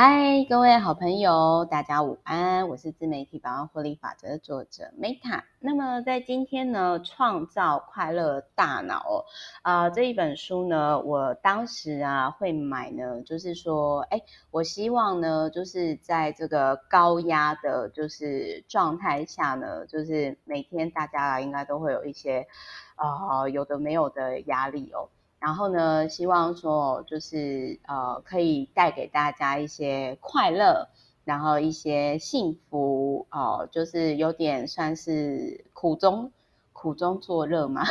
[0.00, 2.68] 嗨，各位好朋友，大家午安！
[2.68, 5.42] 我是自媒体百万获利法则的作者 Meta。
[5.58, 9.24] 那么在今天呢，创造快乐大脑
[9.62, 14.22] 啊、呃、这一本书呢，我当时啊会买呢，就是说，哎，
[14.52, 22.46] 我希望呢，就是在这个高压的，就是状态下呢，就是每天大家应该都会有一些
[22.94, 25.08] 啊、有的没有的压力哦。
[25.40, 30.88] 然后呢，希望说就是呃，可以带给大家一些快乐，
[31.24, 36.32] 然后一些幸福哦、呃，就是有点算是苦中
[36.72, 37.84] 苦中作乐嘛，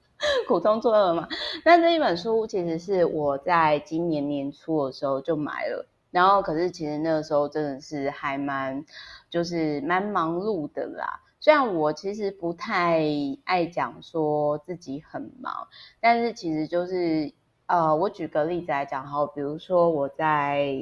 [0.48, 1.28] 苦中作乐嘛。
[1.64, 8.84] 那这一本书其实是我在今年年初的时候就买了，然后可是其实那个时候真的是还蛮
[9.28, 11.20] 就是蛮忙碌的啦。
[11.44, 13.04] 虽然我其实不太
[13.44, 15.68] 爱讲说自己很忙，
[16.00, 17.34] 但是其实就是
[17.66, 20.74] 呃，我举个例子来讲哈，比如说我在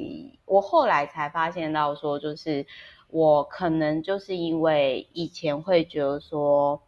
[0.45, 2.65] 我后来才发现到说，就是
[3.09, 6.81] 我可能就是因为以前会觉得说。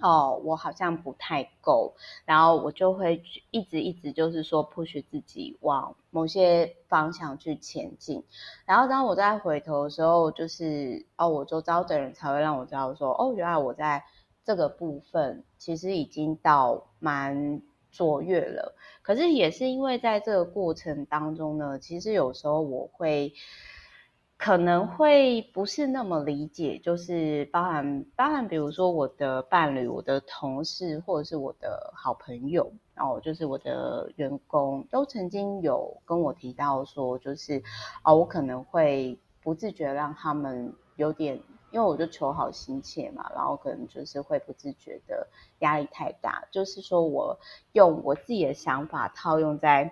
[0.00, 1.94] 哦，我好像不太够，
[2.24, 8.24] 然后我就会一直一直就是说 push 自己往某些方向去前进，
[8.64, 14.04] 然后当我再回头的时候，就是哦，我周遭的人才会让我知道说，哦，原来我在
[14.44, 23.32] 这个部分其实已经到蛮卓越了，可是也是因为在这个过程当中呢，其实有时候我会。
[24.38, 37.62] 可能会不是那么理解，就是包含包含，比如说我的伴侣、我的同事，或者是我的好朋友，哦，就是我的员工，都曾经有跟我提到说，就是
[38.04, 45.26] 哦，我可能会不自觉让他们有点，因为我就求好心切嘛，然后可能就是会不自觉的
[45.60, 47.38] 压力太大，就是说我
[47.72, 49.90] 用我自己的想法套用在。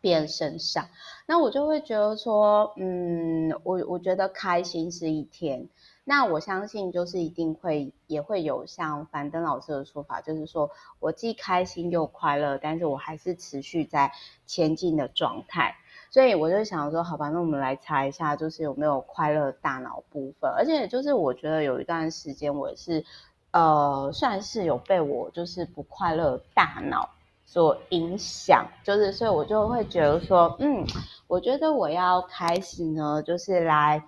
[0.00, 0.88] 别人身上，
[1.26, 5.68] 那我就会觉得说，嗯，我我觉得开心是一天，
[6.04, 10.70] 那我相信就是一定会也会有像樊登老师的说法，就是说
[11.00, 14.12] 我既开心又快乐，但是我还是持续在
[14.46, 15.74] 前进的状态，
[16.10, 23.04] 所以我就想说，好吧，那我们来查一下，就是有没有快乐大脑部分，而且就是我觉得有一段时间我是，
[23.50, 27.10] 呃，算是有被我就是不快乐大脑。
[27.46, 30.84] 所影响，就是所以我就会觉得说，嗯，
[31.28, 34.02] 我觉得我要开始呢，就是来，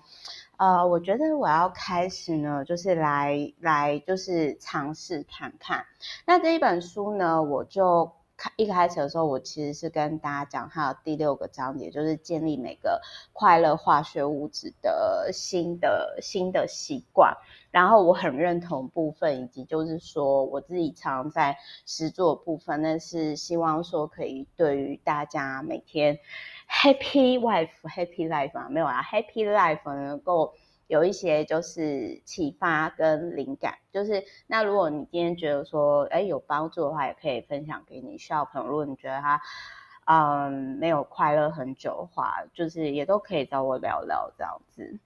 [0.59, 5.87] 呃，我觉得我要开始呢，就是来来，就是尝试看看。
[6.27, 17.37] 那这一本书呢，我就开一开始的时候，我其实是跟大家讲它的第六个章节，就是建立每个快乐化学物质的新的新的习惯。
[17.73, 26.19] 然后我很认同部分，以及就是说我自己常在实作部分，那是希望说可以对于大家每天
[26.71, 30.55] happy wife happy life 啊，没有啊 happy life 能够
[30.89, 33.75] 有一些就是启发跟灵感。
[33.93, 38.69] 就是那如果你今天觉得说哎有帮助的话，也可以分享给你需要朋友。
[38.69, 39.41] 如果你觉得他
[40.07, 44.99] 嗯没有快乐很久的话，就是也都可以找我聊聊这样子。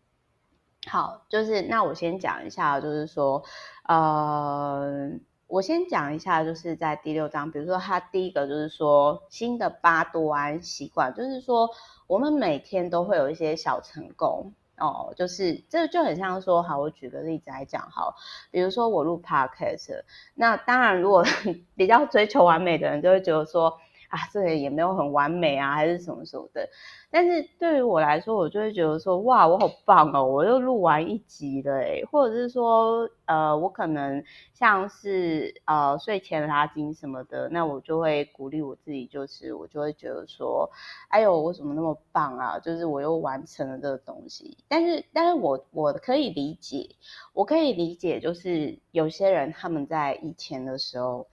[0.89, 3.45] 好，就是那我先讲一下，就是说，
[3.87, 5.11] 呃，
[5.47, 11.71] 我先讲一下，就是在第六章，比如说它第一个就是说新的八多安习惯，就是说
[12.09, 18.17] 我们每天都会有一些小成功哦，就是这就很像说，好，我举个例子来讲，好，
[18.51, 20.03] 比如说我录 podcast，
[20.35, 21.25] 那当然如果
[21.77, 23.79] 比较追求完美的人就会觉得说，
[24.13, 26.69] 啊，这个也没有很完美啊，还是什么什么的。
[27.11, 40.71] 但是对于我来说，我就会觉得说，哇，我好棒哦，我又录完一集了诶，或者是说，呃，我可能像是呃睡前拉筋什么的，那我就会鼓励我自己，就是我就会觉得说，
[41.09, 42.59] 哎呦，我怎么那么棒啊？
[42.61, 44.59] 就是我又完成了这个东西。
[44.69, 46.87] 但是，但是我我可以理解，
[47.33, 51.27] 我可以理解，就是有些人他们在以前的时候，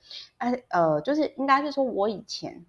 [0.69, 2.65] 呃，就是应该是说我以前。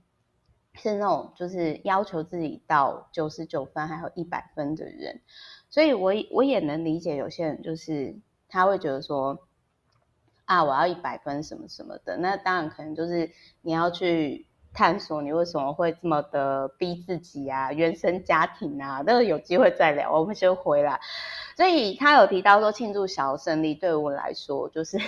[0.75, 5.21] 是那种就是要求自己到九十九分，还有一百分的人，
[5.69, 8.17] 所以我我也能理解有些人就是
[8.49, 9.47] 他会觉得说
[10.45, 12.17] 啊，我要一百分什么什么的。
[12.17, 13.31] 那当然可能就是
[13.63, 21.01] 你要去探索你为什么会这么的逼自己啊，原生家庭啊，那有机会再聊，我们先回来。
[21.57, 24.99] 所以他有提到说庆祝小胜利，对我来说就是。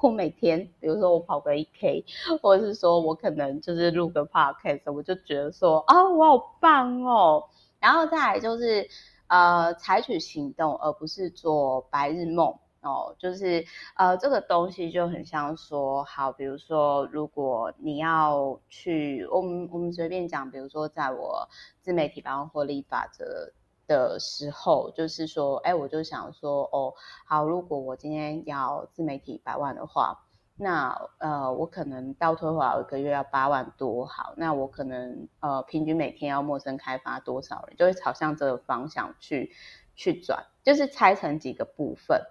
[0.00, 2.04] 我每天，比如说我跑个一 K，
[2.42, 7.44] 或者是说我可能就是录个 Podcast，我就觉得说啊、我好棒哦。
[7.80, 8.88] 然后再来就是
[9.28, 13.64] 呃，采取行动，而不是做白日梦哦，就是
[13.96, 21.48] 呃，这个东西就很像说，好，比如说，如果你要去，我们我们随便讲，比如说，在我
[21.80, 23.52] 自媒体百万获利法则
[23.86, 26.94] 的时候，就是说，哎，我就想说，哦，
[27.24, 30.24] 好，如果我今天要自媒体百万的话，
[30.56, 39.52] 那呃，我可能倒推回来，我一个月要八万多，好，那我可能呃，平均每天要陌生开发多少人，就会朝向这个方向去
[39.94, 42.22] 去转，就是拆成几个部分。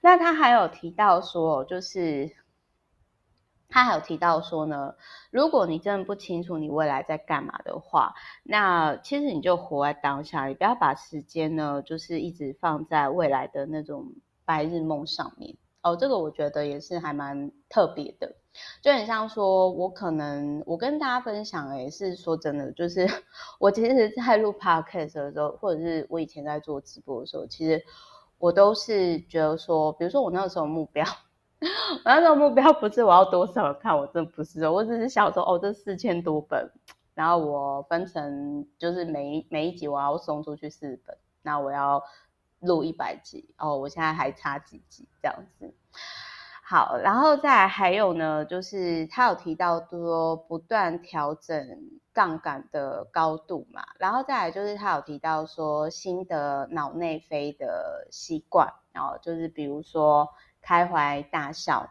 [0.00, 2.30] 那他还有提到说，就是
[3.70, 4.94] 他还有提到说呢，
[5.30, 14.12] 如果你真的不清楚你未来在干嘛的话，那其实你就活在当下，你不要把时间呢，就是一直放在未来的那种
[14.44, 15.56] 白日梦上面。
[15.82, 18.34] 哦，这个我觉得也是还蛮特别的，
[18.82, 23.08] 就很像说，我可能我跟大家分享，也是说真的，就是
[23.58, 27.82] 我其实，在录 podcast 的时候，或者是我以前在做直播的时候，其实
[28.36, 31.02] 我都是觉得说，比如说我那个时候目标，
[31.60, 36.70] 我那时候目标不是我要多少看，我真的不是，我只是想说，哦，这四千多本，
[37.14, 42.02] 然后我分成就是每一每一集我要送出去四本，那我要。
[42.62, 45.72] 录一百集哦，我现在还差几集这样子。
[46.62, 51.58] 好，然后再来还有呢，就是他有提到说不断调整
[52.12, 60.28] 杠杆的高度嘛，然后再来就是他有提到说新的脑内啡的习惯，然后就是比如说
[60.60, 61.90] 开怀大笑。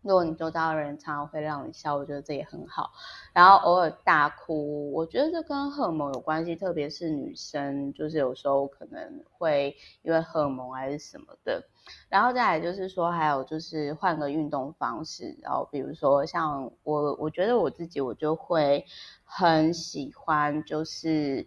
[0.00, 2.92] 如果你周遭的人常常会让你笑，我觉得这也很好。
[3.32, 11.64] 然后偶尔大哭，我觉得这跟荷尔蒙有关系，特别是女生，就是有时候可能会因为荷尔蒙还是什么的。
[12.08, 18.86] 然后再来就是说，还有就是换个运动方式，然后比如说像我，我觉得我自己我就会
[19.24, 21.44] 很喜欢，就是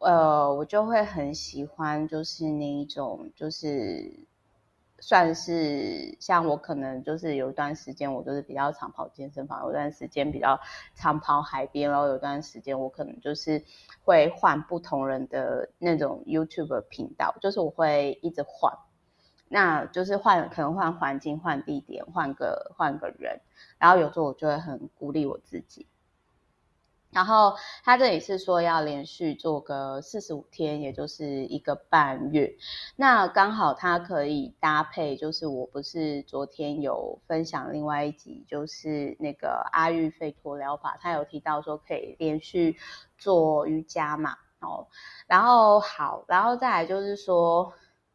[0.00, 4.29] 呃，我就会很喜欢就是那一种就是。
[5.00, 10.60] 算是像我可能就是有一段时间我就是比较常跑健身房，有一段时间比较
[10.94, 13.64] 常跑海边，然后有一段时间我可能就是
[14.04, 18.72] 会换不同人的那种 YouTube 频道，就是我会一直换，
[19.48, 23.40] 那就是换可能换环境、换地点、换个换个人，
[23.78, 25.86] 然后有时候我就会很鼓励我自己。
[27.12, 32.56] 然后他这里是说要连续做个四十五天，也就是一个半月。
[32.94, 42.76] 那刚好他可以搭配，就是我不是昨天有分享另外一集，就是那个阿育吠陀疗法，他有提到说可以连续
[43.18, 44.36] 做瑜伽嘛。
[44.60, 44.86] 哦，
[45.26, 47.72] 然后好，然后再来就是说，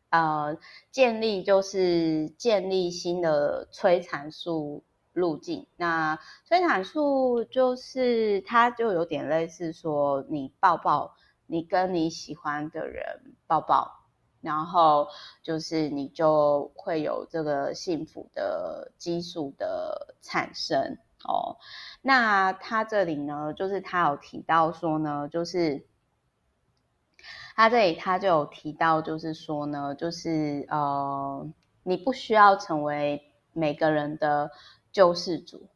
[0.09, 0.57] 呃，
[0.91, 4.83] 建立就是建立新的催产素。
[5.15, 11.15] 路径，那催产素就是它就有点类似说，你抱抱
[11.47, 14.03] 你跟你喜欢的人抱抱，
[14.41, 15.07] 然后
[15.41, 21.55] 就是你就会有这个幸福的激素的产生哦。
[22.01, 25.87] 那他这里呢，就是他有提到说呢，就是
[27.55, 31.49] 他这里他就有提到，就是说呢，就是呃，
[31.83, 34.51] 你不需要成为每个人的。
[34.95, 35.67] 救世主，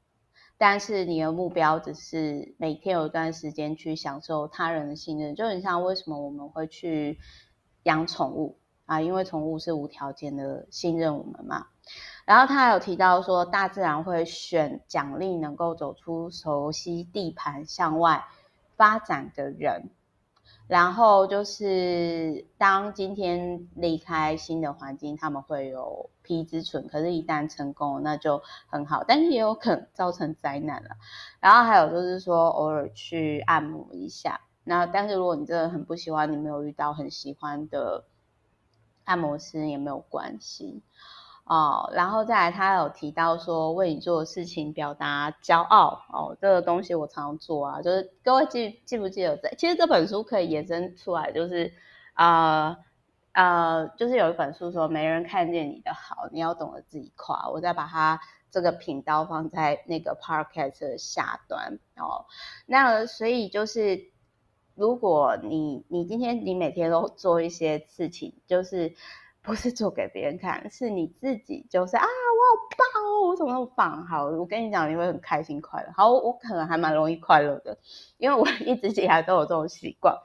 [0.57, 7.19] 但是你的目标只是每天有一段时间去享受他人的信任，就很像为什么我们会去
[7.83, 9.01] 养宠物啊？
[9.01, 11.67] 因为宠物是无条件的信任我们嘛。
[12.23, 18.23] 然后他还有提到说，大自然会选奖励能够走出熟悉地盘向外
[18.77, 19.89] 发展的人。
[20.69, 30.91] 然后就是，当今天离开新的环境，他们会有皮质醇，可是，一旦成功，那就很好，但是也有可能造成灾难了。
[31.39, 34.41] 然后还有就是说，偶尔去按摩一下。
[34.63, 38.03] 那但是如果你真的很不喜欢，你没有遇到很喜欢的
[39.05, 40.83] 按摩师，也没有关系。
[41.49, 49.51] 哦，然后再来，他有提到说，为你做的事情表达骄傲哦，这个东西我常常做啊，就是各位记记不记得在？
[49.57, 51.73] 其实这本书可以延伸出来，就是
[52.13, 52.77] 呃
[53.31, 57.49] 呃，就是有一本书说，没人看见你的好，你要懂得自己夸。
[57.49, 62.27] 我再把它这个频道放在那个 podcast 的下端哦。
[62.67, 64.11] 那所以就是，
[64.75, 68.93] 如果你你今天你每天都做一些事情，就是。
[69.49, 74.05] 不是做给别人看，是你自己，就是啊，我好棒哦，我怎么那么棒？
[74.05, 75.91] 好，我跟你讲，你会很开心快乐。
[75.97, 77.75] 好，我可能还蛮容易快乐的，
[78.19, 80.15] 因为我 一直以来都有这种习惯。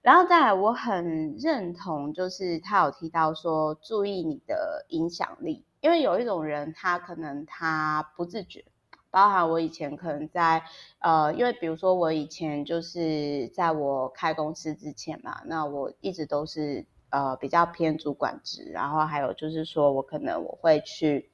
[0.00, 8.64] 然后再来，我很认同，就是他有提到说，注意你的影响力，因为有一种人，他可能他不自觉，
[9.10, 10.62] 包含我以前可能在
[11.00, 16.86] 呃，因为比如说我以前就是在我开公司之前嘛，那我一直都是。
[17.10, 21.30] 呃比较偏主管职，然后还有就是说我可能我会去。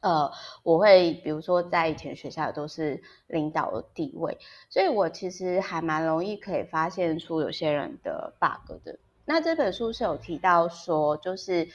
[0.00, 0.30] 呃，
[0.62, 4.38] 我会比如说在以前学校都是领导的地位，
[4.70, 8.96] 所以我其实还蛮容易可以发现出有些人的 bug 的。
[9.24, 11.68] 那这本书是有提到说，就是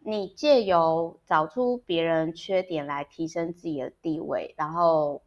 [0.00, 5.20] 你借由找出别人缺点来提升自己的地位，然后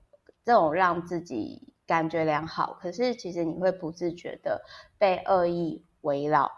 [0.43, 4.63] 这种让自己感觉良好，可是其实你会不自觉的
[4.97, 6.51] 被恶意围绕。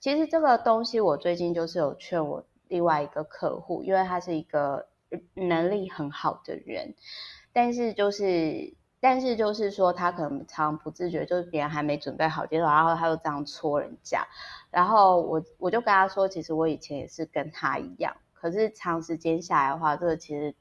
[0.00, 4.86] 其实这个东西我最近就是有劝我另外一个客户，因为他是一个。
[5.34, 6.92] 能力很好的人，
[7.52, 14.26] 但是就是，但是就是说，他可能常不自觉，就是别人还没准备好接受，然后他就这样戳人家。
[14.72, 20.52] 然后我我就跟他说，其实我以前也是跟他一样，可是长时间下来的话，这个其实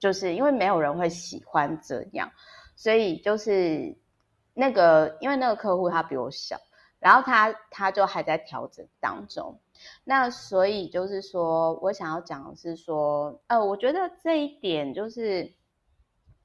[0.00, 2.32] 就是因为没有人会喜欢这样，
[2.74, 3.96] 所以就是
[4.54, 6.60] 那个，因为那个客户他比我小，
[7.04, 9.60] 然后他他就还在调整当中。
[10.04, 15.52] 那所以就是说，我想要讲的是说，呃，我觉得这一点就是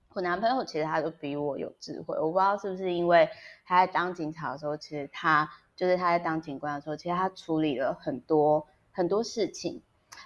[0.10, 3.30] 我男朋友其实他都比我有智慧，我不知道是不是因为
[3.63, 9.82] 他在当警察的时候，其实他就是他在当警官的时候，其实他处理了很多很多事情，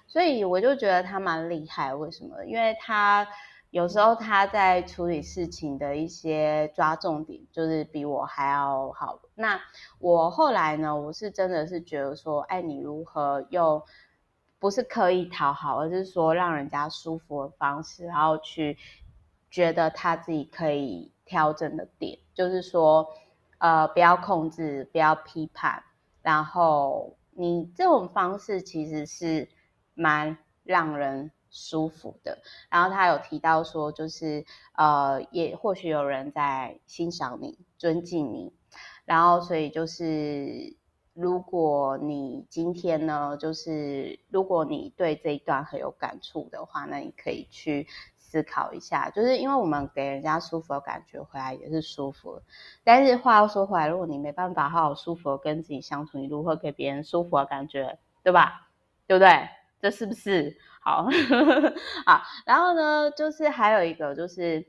[0.07, 1.93] 所以我就觉得他蛮厉害。
[1.93, 2.43] 为什么？
[2.45, 3.27] 因为他。
[3.73, 9.19] 有时候他在处理事情的一些抓重点，就是比我还要好。
[9.33, 9.59] 那
[9.97, 13.81] 我后来呢，我是真的是觉得说，哎，你如何用
[14.59, 18.77] 不是刻意讨好，而是说让人家舒服的方式，然后去
[19.49, 23.09] 觉得他自己可以调整的点，就是说，
[23.57, 25.83] 呃，不要控制，不要批判，
[26.21, 29.49] 然后你这种方式其实是
[29.95, 31.31] 蛮让人。
[31.53, 34.43] 舒服的，然后他有提到说，就是
[34.75, 38.51] 呃，也或许有人在欣赏你、尊敬你，
[39.05, 40.75] 然后所以就是，
[41.13, 52.41] 如果你今天呢，就是如果你对这一段很有感触的话，那你可以去思考一下，就是因为我们给人家舒服的感觉回来也是舒服，
[52.83, 58.71] 但是话又说回来，如果你没办法好好舒服的跟自己相处，你如何给别人舒服的感觉，对吧？
[59.05, 59.47] 对不对？
[59.79, 60.57] 这是不是？
[60.83, 61.07] 好，
[62.05, 64.65] 好，然后呢，就是还有一个就是，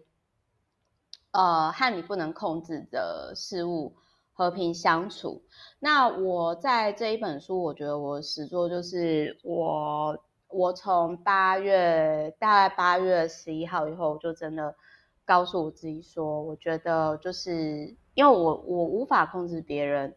[1.32, 3.96] 呃，和你不能控制的事物
[4.32, 5.42] 和平相处。
[5.80, 10.16] 那我在这一本书，我觉得我始作就是我，
[10.48, 14.76] 我从八月大概八月十一号以后，就真的
[15.24, 20.14] 告诉我自己说，我觉得就是因为我我无法控制别人，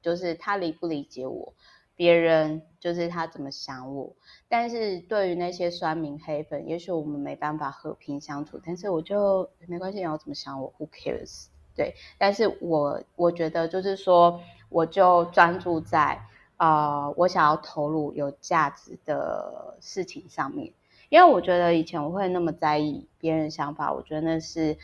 [0.00, 1.52] 就是他理不理解我。
[1.94, 4.14] 别人就是他怎么想我，
[4.48, 11.46] 但是对于那些酸民黑粉，也许我们没办法和平相处，但是我就没关系，你要怎么想我，Who cares？
[11.74, 16.20] 对，但是我我觉得就是说，我就专注在
[16.56, 20.72] 呃，我想要投入有价值的事情上面，
[21.08, 24.76] 因为我觉得以前我会那么在意别人想法，我觉得那是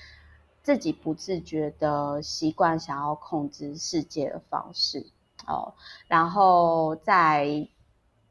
[0.62, 5.07] 自己不自觉的习惯想要控制世界的方式。
[5.49, 5.75] 哦，
[6.07, 7.67] 然后在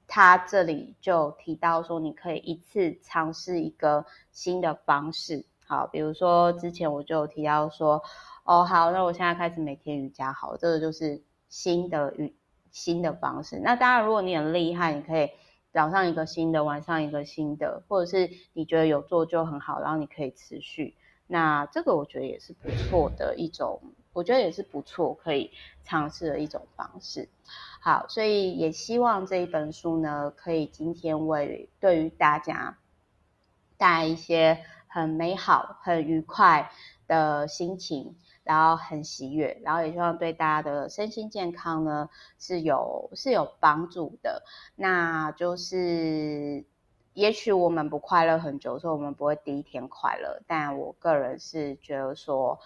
[0.08, 5.46] 他这里就提到说，你可以一次尝试一个新的方式。
[5.66, 8.02] 好，比如说之前我就提到说，
[8.46, 12.34] 哦，好，那我现在开始每天瑜伽，好，这个就是新的瑜
[12.72, 13.60] 新的方式。
[13.60, 15.30] 那当然，如果你很厉害，你可以
[15.74, 20.96] 早上一个新的，晚上一个新的，或者是你觉得有做就很好，然后你可以持续。
[21.26, 23.82] 那这个我觉得也是不错的一种。
[24.18, 25.52] 我觉得也是不错，可以
[25.84, 27.30] 尝试的一种方式。
[27.80, 32.80] 好，所以也希望这一本书呢，可以今天为对于大家
[33.78, 36.72] 带来一些很美好、很愉快
[37.06, 42.10] 的心情，然后很喜悦，然后也希望对大家的身心健康呢
[42.40, 44.42] 是有是有帮助的。
[44.76, 46.66] 那就是，
[47.14, 52.60] 也许我们不快乐很久，所以我们不会第一天快乐，但我个人是觉得说。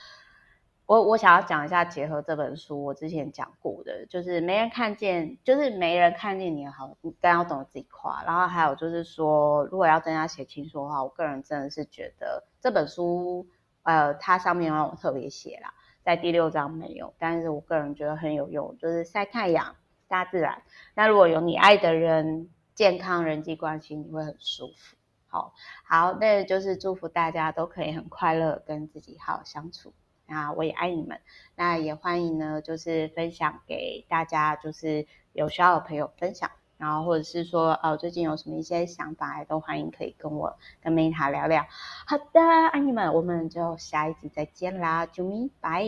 [0.91, 8.21] 我我想要讲一下，结合这本书，我之前讲过的，就是没人看见，就是没人看见你的好，你更要懂得自己夸。
[8.25, 13.47] 然后还有就是说，如果要增加写情书的话，我个人真的是觉得这本书，
[13.83, 19.77] 呃，它上面让我特别写啦，在第六章没有，但是我个人觉得很有用，就是晒太阳，
[20.09, 20.61] 大自然。
[20.93, 24.97] 那如果有你爱的人，健康人际关系，你会很舒服。
[25.27, 25.53] 好，
[25.85, 29.93] 好，那就是祝福大家都可以很快乐，跟自己好好相处。
[30.31, 31.19] 那，我也爱你们。
[31.55, 41.65] 那也欢迎呢，就是分享给大家，就是有需要的朋友分享，然后或者是说，呃，最近有什么一些想法，都欢迎可以跟我跟 Meta 聊聊。
[42.07, 45.83] 好的，爱你们，我们就下一集再见啦，啾咪，拜。